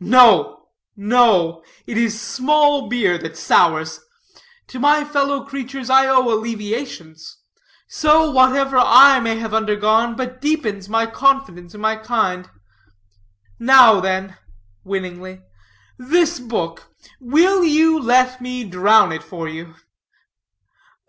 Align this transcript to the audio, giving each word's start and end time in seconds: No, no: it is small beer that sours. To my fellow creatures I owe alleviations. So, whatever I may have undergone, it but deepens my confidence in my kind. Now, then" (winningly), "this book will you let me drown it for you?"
No, 0.00 0.66
no: 0.96 1.62
it 1.86 1.96
is 1.96 2.20
small 2.20 2.88
beer 2.88 3.16
that 3.18 3.36
sours. 3.36 4.00
To 4.66 4.80
my 4.80 5.04
fellow 5.04 5.44
creatures 5.44 5.88
I 5.88 6.08
owe 6.08 6.28
alleviations. 6.28 7.36
So, 7.86 8.28
whatever 8.28 8.78
I 8.80 9.20
may 9.20 9.36
have 9.38 9.54
undergone, 9.54 10.14
it 10.14 10.16
but 10.16 10.40
deepens 10.40 10.88
my 10.88 11.06
confidence 11.06 11.72
in 11.72 11.80
my 11.80 11.94
kind. 11.94 12.50
Now, 13.60 14.00
then" 14.00 14.36
(winningly), 14.82 15.42
"this 15.96 16.40
book 16.40 16.88
will 17.20 17.62
you 17.62 17.96
let 18.00 18.40
me 18.40 18.64
drown 18.64 19.12
it 19.12 19.22
for 19.22 19.46
you?" 19.48 19.76